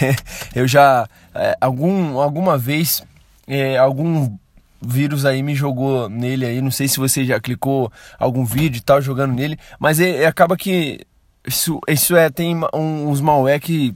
Eu 0.55 0.67
já 0.67 1.07
é, 1.35 1.57
algum, 1.59 2.19
alguma 2.19 2.57
vez 2.57 3.03
é, 3.47 3.77
algum 3.77 4.35
vírus 4.81 5.25
aí 5.25 5.41
me 5.41 5.55
jogou 5.55 6.09
nele 6.09 6.45
aí. 6.45 6.61
Não 6.61 6.71
sei 6.71 6.87
se 6.87 6.97
você 6.97 7.25
já 7.25 7.39
clicou 7.39 7.91
algum 8.19 8.45
vídeo 8.45 8.77
e 8.79 8.81
tal 8.81 9.01
jogando 9.01 9.33
nele, 9.33 9.57
mas 9.79 9.99
é, 9.99 10.25
acaba 10.25 10.55
que 10.55 11.01
isso, 11.45 11.79
isso 11.87 12.15
é 12.15 12.29
tem 12.29 12.55
um, 12.73 13.09
uns 13.09 13.19
malware 13.19 13.59
que 13.59 13.95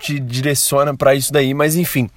te 0.00 0.18
direciona 0.18 0.96
para 0.96 1.14
isso 1.14 1.32
daí, 1.32 1.54
mas 1.54 1.76
enfim. 1.76 2.10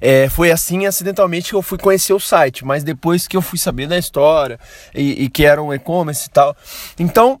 É, 0.00 0.28
foi 0.28 0.50
assim 0.50 0.86
acidentalmente 0.86 1.50
que 1.50 1.54
eu 1.54 1.62
fui 1.62 1.78
conhecer 1.78 2.12
o 2.12 2.20
site, 2.20 2.64
mas 2.64 2.84
depois 2.84 3.26
que 3.26 3.36
eu 3.36 3.42
fui 3.42 3.58
saber 3.58 3.86
da 3.86 3.98
história 3.98 4.58
e, 4.94 5.24
e 5.24 5.28
que 5.28 5.44
era 5.44 5.62
um 5.62 5.72
e-commerce 5.72 6.26
e 6.26 6.30
tal. 6.30 6.56
Então, 6.98 7.40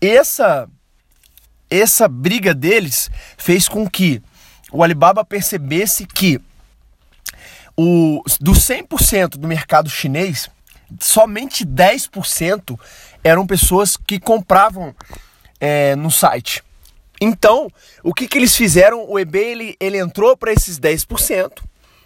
essa 0.00 0.68
essa 1.70 2.08
briga 2.08 2.52
deles 2.52 3.08
fez 3.38 3.68
com 3.68 3.88
que 3.88 4.20
o 4.72 4.82
Alibaba 4.82 5.24
percebesse 5.24 6.04
que 6.04 6.40
o, 7.76 8.22
do 8.40 8.52
100% 8.52 9.30
do 9.38 9.46
mercado 9.46 9.88
chinês, 9.88 10.50
somente 10.98 11.64
10% 11.64 12.78
eram 13.22 13.46
pessoas 13.46 13.96
que 13.96 14.18
compravam 14.18 14.94
é, 15.60 15.94
no 15.94 16.10
site. 16.10 16.62
Então, 17.20 17.68
o 18.02 18.14
que, 18.14 18.26
que 18.26 18.38
eles 18.38 18.56
fizeram? 18.56 19.04
O 19.08 19.18
eBay 19.18 19.44
ele, 19.44 19.76
ele 19.78 19.98
entrou 19.98 20.36
para 20.36 20.52
esses 20.52 20.78
10%. 20.78 21.50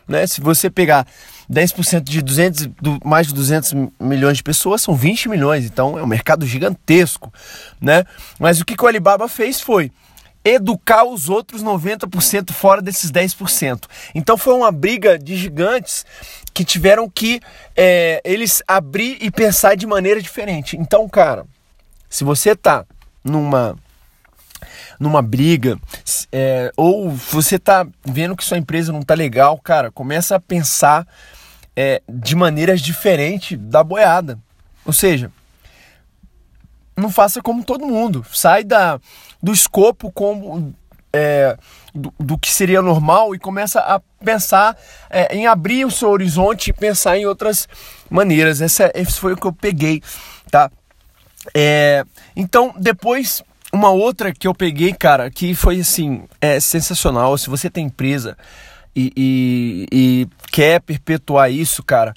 Né? 0.09 0.26
Se 0.26 0.40
você 0.40 0.68
pegar 0.68 1.06
10% 1.50 2.02
de 2.02 2.21
200, 2.21 2.66
do, 2.80 2.99
mais 3.04 3.28
de 3.28 3.35
200 3.35 3.73
milhões 4.00 4.38
de 4.38 4.42
pessoas, 4.42 4.83
são 4.83 4.94
20 4.94 5.28
milhões. 5.28 5.64
Então, 5.64 5.99
é 5.99 6.02
um 6.02 6.06
mercado 6.06 6.44
gigantesco. 6.47 7.33
Né? 7.80 8.04
Mas 8.38 8.61
o 8.61 8.64
que, 8.64 8.76
que 8.76 8.85
o 8.85 8.88
Alibaba 8.88 9.28
fez 9.28 9.61
foi 9.61 9.90
educar 10.44 11.04
os 11.04 11.30
outros 11.30 11.64
90% 11.64 12.52
fora 12.52 12.83
desses 12.83 13.11
10%. 13.11 13.85
Então, 14.14 14.37
foi 14.37 14.52
uma 14.52 14.71
briga 14.71 15.18
de 15.18 15.37
gigantes 15.37 16.04
que 16.52 16.64
tiveram 16.64 17.09
que 17.09 17.40
é, 17.75 18.21
eles 18.25 18.62
abrir 18.68 19.16
e 19.21 19.30
pensar 19.30 19.75
de 19.75 19.87
maneira 19.87 20.21
diferente. 20.21 20.76
Então, 20.76 21.09
cara, 21.09 21.47
se 22.11 22.25
você 22.25 22.54
tá 22.54 22.85
numa 23.25 23.76
numa 24.98 25.22
briga, 25.22 25.78
é, 26.32 26.72
ou 26.76 27.10
você 27.10 27.58
tá 27.58 27.86
vendo 28.04 28.36
que 28.36 28.44
sua 28.44 28.58
empresa 28.58 28.92
não 28.92 29.02
tá 29.02 29.14
legal, 29.14 29.58
cara, 29.58 29.90
começa 29.90 30.36
a 30.36 30.40
pensar 30.40 31.06
é, 31.76 32.02
de 32.08 32.34
maneiras 32.34 32.80
diferentes 32.80 33.58
da 33.58 33.82
boiada. 33.82 34.38
Ou 34.84 34.92
seja, 34.92 35.30
não 36.96 37.10
faça 37.10 37.42
como 37.42 37.64
todo 37.64 37.86
mundo. 37.86 38.24
Sai 38.32 38.64
da, 38.64 39.00
do 39.42 39.52
escopo 39.52 40.12
como, 40.12 40.74
é, 41.12 41.56
do, 41.94 42.12
do, 42.18 42.38
que 42.38 42.50
seria 42.50 42.82
normal 42.82 43.34
e 43.34 43.38
começa 43.38 43.80
a 43.80 44.00
pensar 44.24 44.76
é, 45.10 45.34
em 45.34 45.46
abrir 45.46 45.84
o 45.84 45.90
seu 45.90 46.10
horizonte 46.10 46.70
e 46.70 46.72
pensar 46.72 47.16
em 47.16 47.26
outras 47.26 47.68
maneiras. 48.10 48.60
Essa, 48.60 48.90
esse 48.94 49.18
foi 49.18 49.32
o 49.32 49.36
que 49.36 49.46
eu 49.46 49.52
peguei, 49.52 50.02
tá? 50.50 50.70
É, 51.54 52.04
então, 52.34 52.74
depois 52.78 53.42
uma 53.75 53.90
outra 53.90 54.33
que 54.33 54.47
eu 54.47 54.54
peguei, 54.54 54.93
cara, 54.93 55.31
que 55.31 55.54
foi 55.54 55.81
assim, 55.81 56.23
é 56.40 56.61
sensacional. 56.61 57.37
Se 57.37 57.50
você 57.50 57.69
tem 57.69 57.87
empresa 57.87 58.37
e, 58.95 59.12
e, 59.16 59.87
e 59.93 60.28
quer 60.52 60.81
perpetuar 60.81 61.50
isso, 61.50 61.83
cara, 61.83 62.14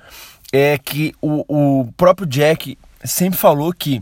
é 0.54 0.78
que 0.78 1.14
o, 1.20 1.44
o 1.48 1.92
próprio 1.94 2.28
Jack 2.28 2.78
sempre 3.04 3.40
falou 3.40 3.74
que 3.74 4.02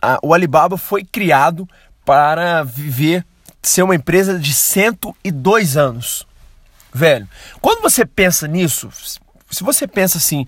a, 0.00 0.18
o 0.22 0.34
Alibaba 0.34 0.76
foi 0.76 1.02
criado 1.02 1.66
para 2.04 2.62
viver, 2.62 3.24
ser 3.62 3.82
uma 3.82 3.94
empresa 3.94 4.38
de 4.38 4.52
102 4.52 5.76
anos. 5.78 6.26
Velho, 6.92 7.26
quando 7.60 7.80
você 7.80 8.04
pensa 8.04 8.46
nisso, 8.46 8.90
se 9.50 9.64
você 9.64 9.88
pensa 9.88 10.18
assim, 10.18 10.46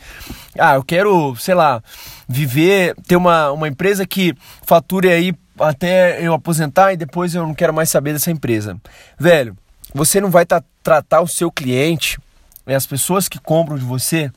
ah, 0.58 0.74
eu 0.74 0.84
quero, 0.84 1.34
sei 1.36 1.54
lá, 1.54 1.82
viver, 2.28 2.94
ter 3.06 3.16
uma, 3.16 3.50
uma 3.52 3.66
empresa 3.66 4.06
que 4.06 4.34
fature 4.66 5.08
aí 5.08 5.34
até 5.60 6.24
eu 6.24 6.34
aposentar 6.34 6.92
e 6.92 6.96
depois 6.96 7.34
eu 7.34 7.46
não 7.46 7.54
quero 7.54 7.72
mais 7.72 7.90
saber 7.90 8.12
dessa 8.12 8.30
empresa. 8.30 8.76
Velho, 9.18 9.56
você 9.94 10.20
não 10.20 10.30
vai 10.30 10.44
tra 10.44 10.62
tratar 10.82 11.20
o 11.20 11.26
seu 11.26 11.50
cliente, 11.50 12.18
e 12.66 12.72
as 12.72 12.86
pessoas 12.86 13.28
que 13.28 13.40
compram 13.40 13.76
de 13.76 13.84
você, 13.84 14.30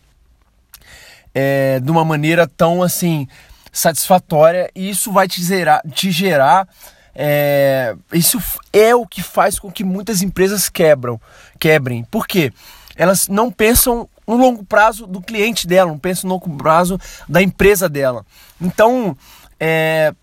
é, 1.33 1.79
de 1.79 1.91
uma 1.91 2.03
maneira 2.03 2.47
tão 2.47 2.81
assim 2.81 3.27
satisfatória 3.71 4.69
e 4.75 4.89
isso 4.89 5.11
vai 5.11 5.27
te 5.27 5.43
gerar, 5.43 5.81
te 5.93 6.09
gerar 6.09 6.67
é, 7.13 7.95
isso 8.13 8.41
é 8.71 8.95
o 8.95 9.05
que 9.05 9.21
faz 9.21 9.59
com 9.59 9.71
que 9.71 9.83
muitas 9.83 10.21
empresas 10.21 10.69
quebram, 10.69 11.19
quebrem. 11.59 12.03
Por 12.05 12.25
quê? 12.25 12.53
Elas 12.95 13.27
não 13.27 13.51
pensam 13.51 14.07
no 14.25 14.37
longo 14.37 14.63
prazo 14.63 15.05
do 15.05 15.21
cliente 15.21 15.67
dela, 15.67 15.91
não 15.91 15.99
pensam 15.99 16.27
no 16.27 16.35
longo 16.35 16.49
prazo 16.57 16.99
da 17.27 17.41
empresa 17.41 17.89
dela. 17.89 18.25
Então, 18.61 19.17
é, 19.59 20.13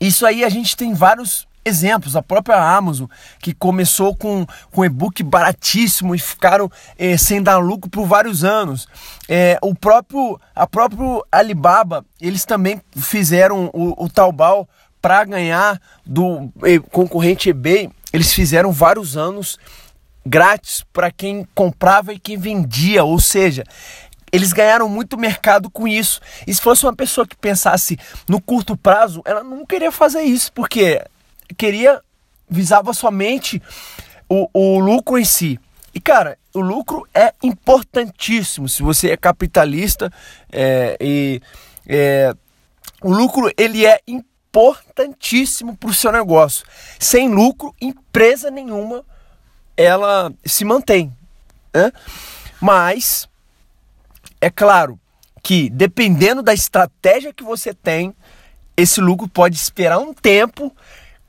isso 0.00 0.26
aí 0.26 0.44
a 0.44 0.48
gente 0.48 0.76
tem 0.76 0.94
vários 0.94 1.46
exemplos. 1.66 2.16
A 2.16 2.22
própria 2.22 2.56
Amazon, 2.56 3.08
que 3.40 3.52
começou 3.52 4.14
com, 4.14 4.46
com 4.70 4.84
e-book 4.84 5.22
baratíssimo 5.22 6.14
e 6.14 6.18
ficaram 6.18 6.70
eh, 6.96 7.16
sem 7.16 7.42
dar 7.42 7.58
lucro 7.58 7.90
por 7.90 8.06
vários 8.06 8.44
anos. 8.44 8.86
É, 9.28 9.58
o 9.60 9.74
próprio, 9.74 10.40
a 10.54 10.66
próprio 10.66 11.24
Alibaba, 11.30 12.04
eles 12.20 12.44
também 12.44 12.80
fizeram 12.96 13.68
o, 13.72 14.04
o 14.04 14.08
Taobao 14.08 14.68
para 15.02 15.24
ganhar 15.24 15.80
do 16.04 16.50
eh, 16.62 16.78
concorrente 16.90 17.50
eBay. 17.50 17.90
Eles 18.12 18.32
fizeram 18.32 18.70
vários 18.70 19.16
anos 19.16 19.58
grátis 20.24 20.84
para 20.92 21.10
quem 21.10 21.46
comprava 21.54 22.12
e 22.12 22.18
quem 22.18 22.36
vendia, 22.36 23.04
ou 23.04 23.20
seja, 23.20 23.62
eles 24.32 24.52
ganharam 24.52 24.88
muito 24.88 25.16
mercado 25.16 25.70
com 25.70 25.86
isso. 25.86 26.20
E 26.46 26.54
se 26.54 26.60
fosse 26.60 26.84
uma 26.84 26.94
pessoa 26.94 27.26
que 27.26 27.36
pensasse 27.36 27.98
no 28.28 28.40
curto 28.40 28.76
prazo, 28.76 29.22
ela 29.24 29.42
não 29.42 29.64
queria 29.64 29.92
fazer 29.92 30.22
isso, 30.22 30.52
porque 30.52 31.02
queria, 31.56 32.00
visava 32.48 32.92
somente 32.92 33.62
o, 34.28 34.48
o 34.52 34.78
lucro 34.78 35.18
em 35.18 35.24
si. 35.24 35.58
E 35.94 36.00
cara, 36.00 36.36
o 36.52 36.60
lucro 36.60 37.06
é 37.14 37.32
importantíssimo. 37.42 38.68
Se 38.68 38.82
você 38.82 39.10
é 39.10 39.16
capitalista 39.16 40.12
é, 40.52 40.96
e 41.00 41.40
é, 41.86 42.34
o 43.02 43.12
lucro 43.12 43.50
ele 43.56 43.86
é 43.86 44.00
importantíssimo 44.06 45.76
para 45.76 45.88
o 45.88 45.94
seu 45.94 46.12
negócio. 46.12 46.66
Sem 46.98 47.28
lucro, 47.28 47.74
empresa 47.80 48.50
nenhuma 48.50 49.04
ela 49.76 50.32
se 50.44 50.64
mantém. 50.64 51.12
Né? 51.72 51.92
Mas 52.60 53.28
é 54.46 54.50
claro 54.50 54.98
que 55.42 55.68
dependendo 55.68 56.40
da 56.40 56.54
estratégia 56.54 57.32
que 57.32 57.42
você 57.42 57.74
tem, 57.74 58.14
esse 58.76 59.00
lucro 59.00 59.28
pode 59.28 59.56
esperar 59.56 59.98
um 59.98 60.14
tempo, 60.14 60.72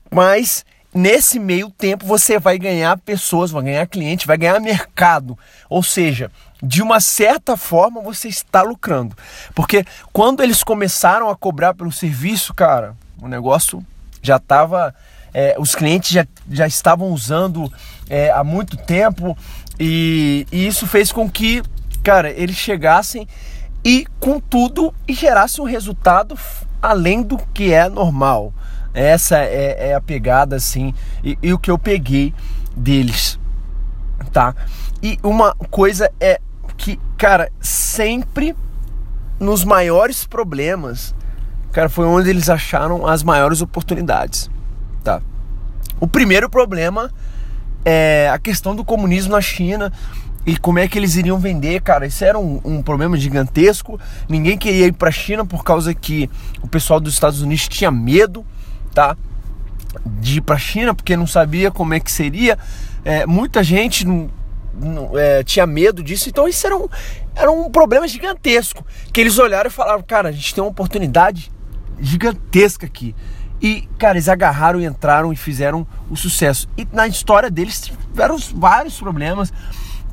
mas 0.08 0.64
nesse 0.94 1.40
meio 1.40 1.68
tempo 1.68 2.06
você 2.06 2.38
vai 2.38 2.58
ganhar 2.58 2.96
pessoas, 2.98 3.50
vai 3.50 3.64
ganhar 3.64 3.86
cliente, 3.88 4.26
vai 4.26 4.36
ganhar 4.36 4.60
mercado. 4.60 5.36
Ou 5.68 5.82
seja, 5.82 6.30
de 6.62 6.80
uma 6.80 7.00
certa 7.00 7.56
forma 7.56 8.00
você 8.00 8.28
está 8.28 8.62
lucrando. 8.62 9.16
Porque 9.52 9.84
quando 10.12 10.44
eles 10.44 10.62
começaram 10.62 11.28
a 11.28 11.36
cobrar 11.36 11.74
pelo 11.74 11.90
serviço, 11.90 12.54
cara, 12.54 12.96
o 13.20 13.26
negócio 13.26 13.84
já 14.22 14.36
estava. 14.36 14.94
É, 15.34 15.56
os 15.58 15.74
clientes 15.74 16.10
já, 16.10 16.26
já 16.50 16.66
estavam 16.68 17.08
usando 17.08 17.70
é, 18.08 18.30
há 18.30 18.42
muito 18.42 18.76
tempo 18.76 19.36
e, 19.78 20.46
e 20.50 20.66
isso 20.66 20.86
fez 20.86 21.12
com 21.12 21.28
que 21.30 21.62
cara, 22.02 22.30
eles 22.30 22.56
chegassem 22.56 23.26
e 23.84 24.06
com 24.18 24.40
tudo 24.40 24.92
e 25.06 25.12
gerassem 25.12 25.62
um 25.62 25.66
resultado 25.66 26.36
além 26.80 27.22
do 27.22 27.38
que 27.52 27.72
é 27.72 27.88
normal. 27.88 28.52
Essa 28.94 29.38
é, 29.38 29.90
é 29.90 29.94
a 29.94 30.00
pegada 30.00 30.56
assim 30.56 30.94
e, 31.22 31.38
e, 31.42 31.52
o 31.52 31.58
que 31.58 31.70
eu 31.70 31.78
peguei 31.78 32.34
deles, 32.76 33.38
tá? 34.32 34.54
E 35.02 35.18
uma 35.22 35.54
coisa 35.70 36.10
é 36.18 36.40
que 36.76 36.98
cara, 37.16 37.50
sempre 37.60 38.56
nos 39.38 39.64
maiores 39.64 40.24
problemas, 40.24 41.14
cara, 41.72 41.88
foi 41.88 42.06
onde 42.06 42.30
eles 42.30 42.48
acharam 42.48 43.06
as 43.06 43.22
maiores 43.22 43.60
oportunidades, 43.60 44.50
tá? 45.04 45.20
O 46.00 46.06
primeiro 46.06 46.48
problema 46.48 47.10
é 47.84 48.30
a 48.32 48.38
questão 48.38 48.74
do 48.74 48.84
comunismo 48.84 49.32
na 49.32 49.40
China 49.40 49.92
e 50.48 50.56
como 50.56 50.78
é 50.78 50.88
que 50.88 50.98
eles 50.98 51.14
iriam 51.14 51.38
vender, 51.38 51.82
cara. 51.82 52.06
Isso 52.06 52.24
era 52.24 52.38
um, 52.38 52.58
um 52.64 52.82
problema 52.82 53.18
gigantesco. 53.18 54.00
Ninguém 54.26 54.56
queria 54.56 54.86
ir 54.86 54.94
para 54.94 55.10
a 55.10 55.12
China 55.12 55.44
por 55.44 55.62
causa 55.62 55.92
que 55.92 56.30
o 56.62 56.66
pessoal 56.66 56.98
dos 56.98 57.12
Estados 57.12 57.42
Unidos 57.42 57.68
tinha 57.68 57.90
medo, 57.90 58.46
tá? 58.94 59.14
De 60.06 60.38
ir 60.38 60.40
para 60.40 60.54
a 60.54 60.58
China 60.58 60.94
porque 60.94 61.14
não 61.18 61.26
sabia 61.26 61.70
como 61.70 61.92
é 61.92 62.00
que 62.00 62.10
seria. 62.10 62.58
É, 63.04 63.26
muita 63.26 63.62
gente 63.62 64.06
não, 64.06 64.30
não, 64.80 65.18
é, 65.18 65.44
tinha 65.44 65.66
medo 65.66 66.02
disso. 66.02 66.30
Então 66.30 66.48
isso 66.48 66.66
era 66.66 66.78
um, 66.78 66.88
era 67.36 67.50
um 67.52 67.70
problema 67.70 68.08
gigantesco 68.08 68.86
que 69.12 69.20
eles 69.20 69.38
olharam 69.38 69.68
e 69.68 69.70
falaram, 69.70 70.02
cara, 70.02 70.30
a 70.30 70.32
gente 70.32 70.54
tem 70.54 70.64
uma 70.64 70.70
oportunidade 70.70 71.52
gigantesca 72.00 72.86
aqui. 72.86 73.14
E, 73.60 73.86
cara, 73.98 74.14
eles 74.14 74.30
agarraram 74.30 74.80
entraram 74.80 75.30
e 75.30 75.36
fizeram 75.36 75.86
o 76.08 76.16
sucesso. 76.16 76.66
E 76.74 76.88
na 76.90 77.06
história 77.06 77.50
deles 77.50 77.82
tiveram 77.82 78.38
vários 78.54 78.98
problemas, 78.98 79.52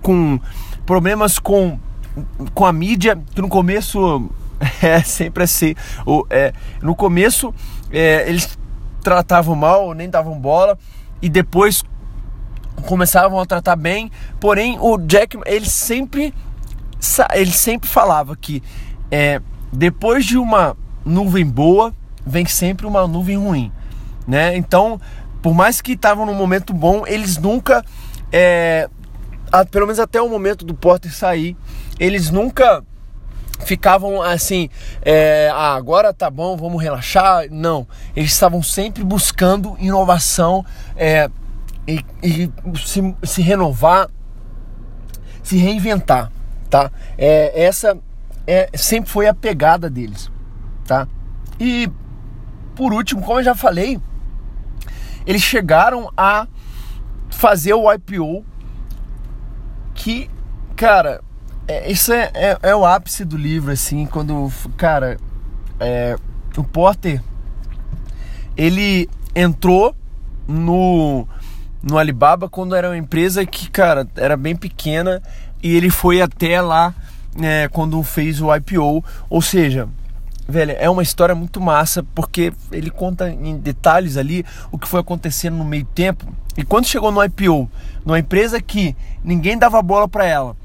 com 0.05 0.39
problemas 0.85 1.39
com, 1.39 1.79
com 2.53 2.63
a 2.63 2.71
mídia, 2.71 3.19
que 3.33 3.41
no 3.41 3.49
começo 3.49 4.29
é 4.83 5.01
sempre 5.01 5.45
assim. 5.45 5.73
O, 6.05 6.27
é, 6.29 6.53
no 6.79 6.95
começo 6.95 7.51
é, 7.91 8.29
eles 8.29 8.55
tratavam 9.01 9.55
mal, 9.55 9.95
nem 9.95 10.07
davam 10.07 10.39
bola, 10.39 10.77
e 11.23 11.27
depois 11.27 11.83
começavam 12.85 13.39
a 13.39 13.47
tratar 13.47 13.75
bem. 13.75 14.11
Porém, 14.39 14.77
o 14.79 14.95
Jack, 14.99 15.39
ele 15.43 15.65
sempre, 15.65 16.31
ele 17.33 17.51
sempre 17.51 17.89
falava 17.89 18.35
que 18.35 18.61
é, 19.09 19.41
depois 19.73 20.23
de 20.23 20.37
uma 20.37 20.77
nuvem 21.03 21.45
boa 21.47 21.91
vem 22.23 22.45
sempre 22.45 22.85
uma 22.85 23.07
nuvem 23.07 23.37
ruim, 23.37 23.71
né? 24.27 24.55
Então, 24.55 25.01
por 25.41 25.55
mais 25.55 25.81
que 25.81 25.93
estavam 25.93 26.27
num 26.27 26.35
momento 26.35 26.73
bom, 26.73 27.05
eles 27.07 27.37
nunca, 27.37 27.83
é, 28.31 28.87
pelo 29.63 29.85
menos 29.85 29.99
até 29.99 30.21
o 30.21 30.27
momento 30.27 30.65
do 30.65 30.73
Porter 30.73 31.13
sair, 31.13 31.55
eles 31.99 32.29
nunca 32.31 32.83
ficavam 33.63 34.21
assim, 34.21 34.69
é, 35.01 35.49
ah, 35.53 35.75
agora 35.75 36.13
tá 36.13 36.29
bom, 36.29 36.57
vamos 36.57 36.81
relaxar. 36.81 37.45
Não, 37.49 37.87
eles 38.15 38.31
estavam 38.31 38.61
sempre 38.61 39.03
buscando 39.03 39.77
inovação 39.79 40.65
é, 40.95 41.29
e, 41.87 42.03
e 42.21 42.51
se, 42.77 43.15
se, 43.23 43.41
renovar, 43.41 44.09
se 45.43 45.57
reinventar, 45.57 46.31
tá? 46.69 46.91
É, 47.17 47.63
essa 47.63 47.97
é, 48.45 48.69
sempre 48.75 49.09
foi 49.09 49.27
a 49.27 49.33
pegada 49.33 49.89
deles, 49.89 50.29
tá? 50.85 51.07
E 51.59 51.89
por 52.75 52.93
último, 52.93 53.21
como 53.21 53.39
eu 53.39 53.43
já 53.43 53.55
falei, 53.55 53.99
eles 55.25 55.41
chegaram 55.41 56.11
a 56.15 56.47
fazer 57.29 57.73
o 57.73 57.91
IPO 57.91 58.45
que, 60.05 60.29
cara, 60.75 61.19
é, 61.67 61.91
isso 61.91 62.13
é, 62.13 62.29
é, 62.35 62.57
é, 62.61 62.75
o 62.75 62.85
ápice 62.85 63.25
do 63.25 63.35
livro, 63.35 63.71
assim, 63.71 64.05
quando, 64.05 64.53
cara, 64.77 65.17
é, 65.79 66.15
o 66.55 66.63
Porter, 66.63 67.19
ele 68.55 69.09
entrou 69.33 69.95
no, 70.47 71.27
no 71.81 71.97
Alibaba 71.97 72.47
quando 72.47 72.75
era 72.75 72.89
uma 72.89 72.97
empresa 72.97 73.43
que, 73.47 73.67
cara, 73.71 74.07
era 74.15 74.37
bem 74.37 74.55
pequena 74.55 75.23
e 75.63 75.75
ele 75.75 75.89
foi 75.89 76.21
até 76.21 76.61
lá 76.61 76.93
é, 77.41 77.67
quando 77.67 78.03
fez 78.03 78.39
o 78.39 78.55
IPO, 78.55 79.03
ou 79.27 79.41
seja, 79.41 79.89
velho, 80.47 80.75
é 80.77 80.89
uma 80.89 81.03
história 81.03 81.35
muito 81.35 81.59
massa 81.59 82.03
porque 82.15 82.53
ele 82.71 82.89
conta 82.89 83.29
em 83.29 83.57
detalhes 83.57 84.17
ali 84.17 84.45
o 84.71 84.77
que 84.77 84.87
foi 84.87 84.99
acontecendo 84.99 85.57
no 85.57 85.65
meio 85.65 85.85
tempo. 85.85 86.25
E 86.57 86.63
quando 86.63 86.85
chegou 86.85 87.11
no 87.11 87.23
IPO, 87.23 87.69
numa 88.05 88.19
empresa 88.19 88.61
que 88.61 88.95
ninguém 89.23 89.57
dava 89.57 89.81
bola 89.81 90.07
para 90.07 90.25
ela, 90.25 90.55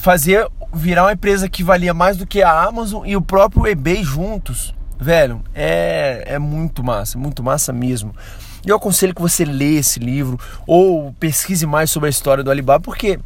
fazer 0.00 0.48
virar 0.72 1.04
uma 1.04 1.12
empresa 1.12 1.48
que 1.48 1.62
valia 1.62 1.92
mais 1.92 2.16
do 2.16 2.26
que 2.26 2.42
a 2.42 2.62
Amazon 2.64 3.06
e 3.06 3.16
o 3.16 3.22
próprio 3.22 3.66
eBay 3.66 4.02
juntos, 4.02 4.74
velho, 4.98 5.42
é, 5.54 6.24
é 6.26 6.38
muito 6.38 6.82
massa, 6.82 7.18
muito 7.18 7.42
massa 7.42 7.72
mesmo. 7.72 8.14
Eu 8.64 8.76
aconselho 8.76 9.14
que 9.14 9.20
você 9.20 9.44
lê 9.44 9.74
esse 9.76 9.98
livro 9.98 10.38
ou 10.66 11.12
pesquise 11.14 11.66
mais 11.66 11.90
sobre 11.90 12.06
a 12.06 12.10
história 12.10 12.42
do 12.42 12.50
Alibaba, 12.50 12.82
porque 12.82 13.18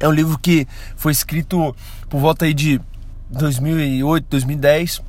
é 0.00 0.08
um 0.08 0.12
livro 0.12 0.38
que 0.38 0.66
foi 0.96 1.12
escrito 1.12 1.74
por 2.08 2.20
volta 2.20 2.46
aí 2.46 2.54
de 2.54 2.80
2008, 3.30 4.26
2010, 4.28 5.02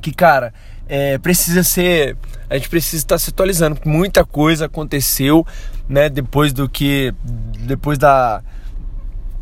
que, 0.00 0.12
cara, 0.12 0.52
é, 0.88 1.18
precisa 1.18 1.62
ser. 1.62 2.16
A 2.48 2.54
gente 2.56 2.68
precisa 2.68 2.96
estar 2.96 3.18
se 3.18 3.30
atualizando. 3.30 3.78
Muita 3.84 4.24
coisa 4.24 4.66
aconteceu, 4.66 5.46
né? 5.88 6.08
Depois 6.08 6.52
do 6.52 6.68
que. 6.68 7.12
Depois 7.60 7.98
da. 7.98 8.42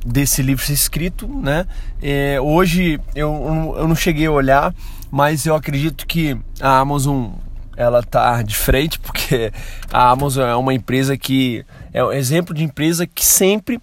Desse 0.06 0.42
livro 0.42 0.62
ser 0.62 0.74
escrito, 0.74 1.26
né? 1.26 1.66
É, 2.02 2.38
hoje 2.38 3.00
eu, 3.14 3.74
eu 3.78 3.88
não 3.88 3.96
cheguei 3.96 4.26
a 4.26 4.30
olhar, 4.30 4.74
mas 5.10 5.46
eu 5.46 5.54
acredito 5.54 6.06
que 6.06 6.36
a 6.60 6.78
Amazon 6.78 7.30
ela 7.74 8.02
tá 8.02 8.42
de 8.42 8.54
frente, 8.54 8.98
porque 9.00 9.50
a 9.90 10.10
Amazon 10.10 10.46
é 10.46 10.54
uma 10.54 10.74
empresa 10.74 11.16
que 11.16 11.64
é 11.92 12.04
um 12.04 12.12
exemplo 12.12 12.54
de 12.54 12.62
empresa 12.62 13.06
que 13.06 13.24
sempre, 13.24 13.80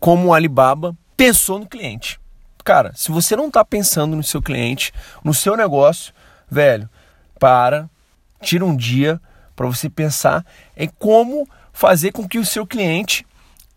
como 0.00 0.28
o 0.28 0.34
Alibaba, 0.34 0.96
pensou 1.14 1.58
no 1.58 1.66
cliente. 1.66 2.18
Cara, 2.68 2.92
se 2.94 3.10
você 3.10 3.34
não 3.34 3.46
está 3.46 3.64
pensando 3.64 4.14
no 4.14 4.22
seu 4.22 4.42
cliente, 4.42 4.92
no 5.24 5.32
seu 5.32 5.56
negócio, 5.56 6.12
velho, 6.50 6.86
para, 7.40 7.88
tira 8.42 8.62
um 8.62 8.76
dia 8.76 9.18
para 9.56 9.66
você 9.66 9.88
pensar 9.88 10.44
em 10.76 10.86
como 10.98 11.48
fazer 11.72 12.12
com 12.12 12.28
que 12.28 12.38
o 12.38 12.44
seu 12.44 12.66
cliente 12.66 13.26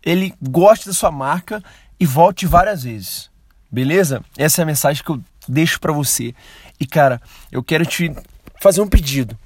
ele 0.04 0.34
goste 0.42 0.88
da 0.88 0.92
sua 0.92 1.10
marca 1.10 1.64
e 1.98 2.04
volte 2.04 2.44
várias 2.44 2.82
vezes. 2.82 3.30
Beleza? 3.70 4.22
Essa 4.36 4.60
é 4.60 4.62
a 4.62 4.66
mensagem 4.66 5.02
que 5.02 5.10
eu 5.10 5.22
deixo 5.48 5.80
para 5.80 5.90
você. 5.90 6.34
E 6.78 6.86
cara, 6.86 7.18
eu 7.50 7.62
quero 7.62 7.86
te 7.86 8.14
fazer 8.60 8.82
um 8.82 8.88
pedido. 8.88 9.38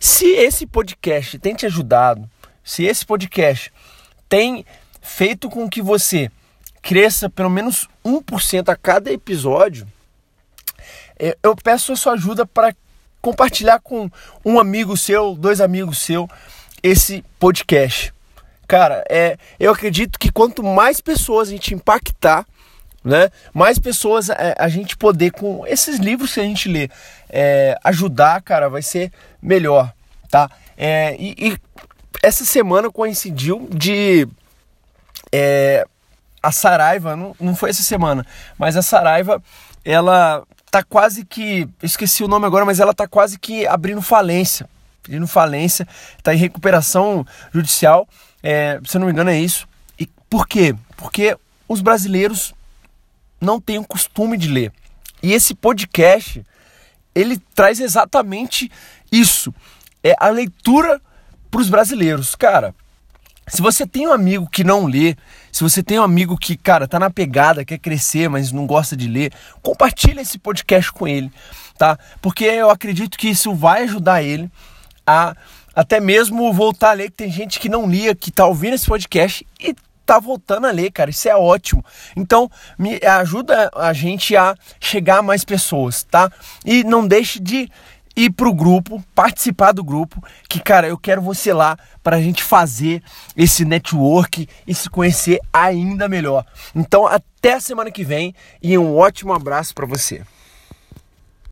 Se 0.00 0.26
esse 0.26 0.66
podcast 0.66 1.38
tem 1.38 1.54
te 1.54 1.66
ajudado, 1.66 2.28
se 2.64 2.82
esse 2.82 3.06
podcast 3.06 3.72
tem 4.28 4.66
feito 5.00 5.48
com 5.48 5.70
que 5.70 5.80
você 5.80 6.32
cresça 6.86 7.28
pelo 7.28 7.50
menos 7.50 7.88
1% 8.04 8.68
a 8.68 8.76
cada 8.76 9.10
episódio, 9.10 9.88
é, 11.18 11.36
eu 11.42 11.56
peço 11.56 11.92
a 11.92 11.96
sua 11.96 12.12
ajuda 12.12 12.46
para 12.46 12.72
compartilhar 13.20 13.80
com 13.80 14.08
um 14.44 14.60
amigo 14.60 14.96
seu, 14.96 15.34
dois 15.34 15.60
amigos 15.60 15.98
seu, 15.98 16.30
esse 16.80 17.24
podcast. 17.40 18.14
Cara, 18.68 19.04
é, 19.10 19.36
eu 19.58 19.72
acredito 19.72 20.16
que 20.16 20.30
quanto 20.30 20.62
mais 20.62 21.00
pessoas 21.00 21.48
a 21.48 21.50
gente 21.50 21.74
impactar, 21.74 22.46
né, 23.02 23.30
mais 23.52 23.80
pessoas 23.80 24.30
é, 24.30 24.54
a 24.56 24.68
gente 24.68 24.96
poder, 24.96 25.32
com 25.32 25.66
esses 25.66 25.98
livros 25.98 26.34
que 26.34 26.40
a 26.40 26.44
gente 26.44 26.68
lê, 26.68 26.88
é, 27.28 27.76
ajudar, 27.82 28.40
cara, 28.42 28.68
vai 28.68 28.82
ser 28.82 29.10
melhor, 29.42 29.92
tá? 30.30 30.48
É, 30.76 31.16
e, 31.18 31.34
e, 31.36 31.58
essa 32.22 32.44
semana 32.44 32.92
coincidiu 32.92 33.68
de 33.72 34.28
é, 35.32 35.84
a 36.46 36.52
Saraiva, 36.52 37.16
não, 37.16 37.34
não 37.40 37.56
foi 37.56 37.70
essa 37.70 37.82
semana, 37.82 38.24
mas 38.56 38.76
a 38.76 38.82
Saraiva, 38.82 39.42
ela 39.84 40.44
tá 40.70 40.80
quase 40.80 41.24
que, 41.24 41.68
esqueci 41.82 42.22
o 42.22 42.28
nome 42.28 42.46
agora, 42.46 42.64
mas 42.64 42.78
ela 42.78 42.94
tá 42.94 43.08
quase 43.08 43.36
que 43.36 43.66
abrindo 43.66 44.00
falência, 44.00 44.68
pedindo 45.02 45.26
falência, 45.26 45.88
tá 46.22 46.32
em 46.32 46.38
recuperação 46.38 47.26
judicial, 47.52 48.08
é, 48.44 48.80
se 48.84 48.96
eu 48.96 49.00
não 49.00 49.06
me 49.06 49.12
engano 49.12 49.30
é 49.30 49.38
isso. 49.40 49.66
E 49.98 50.06
por 50.30 50.46
quê? 50.46 50.72
Porque 50.96 51.36
os 51.68 51.80
brasileiros 51.80 52.54
não 53.40 53.60
têm 53.60 53.78
o 53.78 53.84
costume 53.84 54.36
de 54.36 54.48
ler. 54.48 54.72
E 55.20 55.32
esse 55.32 55.52
podcast, 55.52 56.46
ele 57.12 57.38
traz 57.56 57.80
exatamente 57.80 58.70
isso. 59.10 59.52
É 60.04 60.14
a 60.16 60.28
leitura 60.28 61.00
para 61.50 61.60
os 61.60 61.68
brasileiros. 61.68 62.36
Cara, 62.36 62.72
se 63.48 63.62
você 63.62 63.86
tem 63.86 64.08
um 64.08 64.12
amigo 64.12 64.48
que 64.50 64.64
não 64.64 64.86
lê, 64.86 65.16
se 65.52 65.62
você 65.62 65.82
tem 65.82 65.98
um 65.98 66.02
amigo 66.02 66.36
que, 66.36 66.56
cara, 66.56 66.88
tá 66.88 66.98
na 66.98 67.10
pegada, 67.10 67.64
quer 67.64 67.78
crescer, 67.78 68.28
mas 68.28 68.52
não 68.52 68.66
gosta 68.66 68.96
de 68.96 69.08
ler, 69.08 69.32
compartilha 69.62 70.20
esse 70.20 70.38
podcast 70.38 70.92
com 70.92 71.06
ele, 71.06 71.30
tá? 71.78 71.98
Porque 72.20 72.44
eu 72.44 72.70
acredito 72.70 73.16
que 73.16 73.28
isso 73.28 73.54
vai 73.54 73.84
ajudar 73.84 74.22
ele 74.22 74.50
a 75.06 75.34
até 75.74 76.00
mesmo 76.00 76.50
voltar 76.54 76.90
a 76.90 76.92
ler, 76.94 77.10
que 77.10 77.18
tem 77.18 77.30
gente 77.30 77.60
que 77.60 77.68
não 77.68 77.86
lia, 77.86 78.14
que 78.14 78.30
tá 78.30 78.46
ouvindo 78.46 78.72
esse 78.72 78.86
podcast 78.86 79.46
e 79.60 79.76
tá 80.06 80.18
voltando 80.18 80.66
a 80.66 80.70
ler, 80.70 80.90
cara. 80.90 81.10
Isso 81.10 81.28
é 81.28 81.36
ótimo. 81.36 81.84
Então, 82.16 82.50
me 82.78 82.98
ajuda 83.04 83.70
a 83.74 83.92
gente 83.92 84.34
a 84.34 84.56
chegar 84.80 85.18
a 85.18 85.22
mais 85.22 85.44
pessoas, 85.44 86.02
tá? 86.04 86.32
E 86.64 86.82
não 86.82 87.06
deixe 87.06 87.38
de 87.38 87.70
ir 88.16 88.30
pro 88.30 88.54
grupo, 88.54 89.04
participar 89.14 89.72
do 89.72 89.84
grupo, 89.84 90.22
que 90.48 90.58
cara, 90.58 90.88
eu 90.88 90.96
quero 90.96 91.20
você 91.20 91.52
lá 91.52 91.76
para 92.02 92.16
a 92.16 92.20
gente 92.20 92.42
fazer 92.42 93.02
esse 93.36 93.64
network 93.64 94.48
e 94.66 94.74
se 94.74 94.88
conhecer 94.88 95.38
ainda 95.52 96.08
melhor. 96.08 96.44
Então, 96.74 97.06
até 97.06 97.54
a 97.54 97.60
semana 97.60 97.90
que 97.90 98.02
vem 98.02 98.34
e 98.62 98.76
um 98.78 98.96
ótimo 98.96 99.32
abraço 99.32 99.74
para 99.74 99.86
você. 99.86 100.22